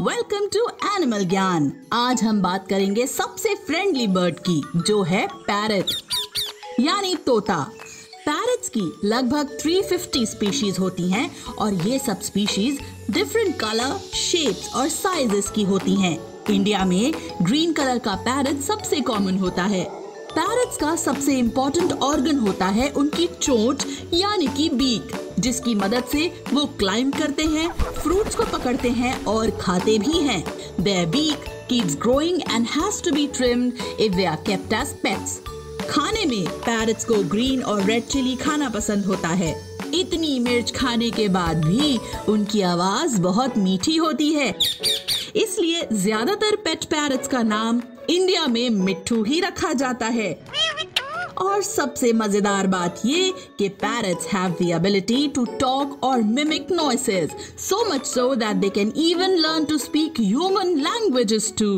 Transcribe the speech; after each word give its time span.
Welcome 0.00 0.46
to 0.46 0.60
animal 0.96 1.24
ज्ञान 1.24 1.72
आज 1.92 2.22
हम 2.22 2.40
बात 2.42 2.66
करेंगे 2.68 3.06
सबसे 3.06 3.54
फ्रेंडली 3.54 4.06
बर्ड 4.06 4.38
की, 4.38 4.62
जो 4.76 5.02
है 5.02 5.26
पैरट 5.26 5.90
यानी 6.80 7.14
तोता। 7.16 7.56
पैरट्स 8.26 8.68
की 8.68 8.84
लगभग 9.04 9.58
350 9.62 10.24
स्पीशीज 10.26 10.78
होती 10.78 11.10
हैं 11.10 11.30
और 11.54 11.74
ये 11.74 11.98
सब 11.98 12.20
स्पीशीज 12.20 12.78
डिफरेंट 13.10 13.54
कलर 13.56 13.98
शेप्स 14.14 14.74
और 14.74 14.88
साइजेस 14.88 15.50
की 15.50 15.62
होती 15.62 15.94
हैं। 15.94 16.18
इंडिया 16.50 16.84
में 16.84 17.12
ग्रीन 17.42 17.72
कलर 17.72 17.98
का 17.98 18.14
पैरट 18.14 18.60
सबसे 18.60 19.00
कॉमन 19.00 19.38
होता 19.38 19.64
है। 19.64 19.84
पैरट्स 20.30 20.76
का 20.76 20.94
सबसे 20.96 21.36
इम्पोर्टेंट 21.38 21.92
ऑर्गन 21.92 22.38
होता 22.38 22.66
है 22.66 22.90
उनकी 22.90 23.26
चोंच, 23.42 23.86
यानी 24.14 24.46
कि 24.46 24.68
बीक 24.68 25.34
जिसकी 25.38 25.74
मदद 25.74 26.04
से 26.04 26.26
वो 26.52 26.64
क्लाइंब 26.78 27.14
करते 27.14 27.42
हैं 27.42 27.70
फ्रूट्स 27.72 28.34
को 28.34 28.44
पकड़ते 28.68 28.88
हैं 28.90 29.24
और 29.24 29.50
खाते 29.60 29.98
भी 29.98 30.18
हैं। 30.18 30.42
Their 30.80 31.06
beak 31.06 31.44
keeps 31.68 31.94
growing 31.96 32.40
and 32.50 32.66
has 32.66 33.02
to 33.04 33.10
be 33.10 33.26
trimmed 33.36 34.00
if 34.00 34.14
they 34.14 34.24
are 34.24 34.36
kept 34.46 34.72
as 34.72 34.88
pets 35.02 35.38
खाने 35.90 36.24
में 36.26 36.48
पैरट्स 36.60 37.04
को 37.04 37.22
ग्रीन 37.30 37.62
और 37.62 37.82
रेड 37.84 38.06
चिली 38.06 38.34
खाना 38.36 38.68
पसंद 38.68 39.04
होता 39.04 39.28
है। 39.42 39.50
इतनी 39.94 40.38
मिर्च 40.40 40.70
खाने 40.76 41.10
के 41.10 41.28
बाद 41.28 41.64
भी 41.64 41.98
उनकी 42.28 42.60
आवाज़ 42.64 43.20
बहुत 43.20 43.56
मीठी 43.58 43.96
होती 43.96 44.32
है। 44.32 44.48
इसलिए 45.36 45.86
ज़्यादातर 45.94 46.56
पेट 46.64 46.84
पैरट्स 46.86 47.28
का 47.28 47.42
नाम 47.44 47.82
इंडिया 48.10 48.46
में 48.46 48.68
मिट्टू 48.70 49.22
ही 49.24 49.40
रखा 49.40 49.72
जाता 49.74 50.06
है। 50.08 50.30
और 51.40 51.62
सबसे 51.62 52.12
मज़ेदार 52.12 52.66
बात 52.66 53.00
ये 53.04 53.32
कि 53.58 53.68
parrots 53.82 54.26
have 54.32 54.56
the 54.60 54.68
ability 54.76 55.26
to 55.34 55.44
talk 55.60 56.04
और 56.04 56.22
mimic 56.34 56.72
noises 56.72 57.30
so 57.68 57.84
much 57.92 58.06
so 58.06 58.34
that 58.34 58.56
they 58.56 58.70
can 58.78 58.92
even 59.06 59.36
learn 59.38 59.64
to 59.64 59.78
speak 59.78 60.20
human 60.20 60.76
languages 60.80 61.52
to 61.58 61.72